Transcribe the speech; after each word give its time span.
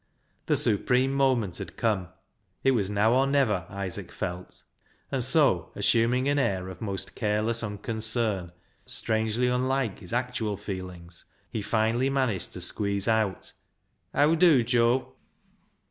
The 0.47 0.57
supreme 0.57 1.13
moment 1.13 1.59
had 1.59 1.77
come. 1.77 2.07
It 2.63 2.71
was 2.71 2.89
now 2.89 3.13
or 3.13 3.27
never, 3.27 3.67
Isaac 3.69 4.11
felt. 4.11 4.63
And 5.11 5.23
so, 5.23 5.71
assuming 5.75 6.27
an 6.27 6.39
air 6.39 6.69
of 6.69 6.81
most 6.81 7.13
careless 7.13 7.61
unconcern, 7.61 8.51
strangely 8.87 9.45
unlike 9.45 9.99
his 9.99 10.11
actual 10.11 10.57
feelings, 10.57 11.25
he 11.51 11.61
finally 11.61 12.09
managed 12.09 12.53
to 12.53 12.61
squeeze 12.61 13.07
out— 13.07 13.53
"Heaw 14.15 14.33
dew, 14.39 14.63
Joe?" 14.63 15.13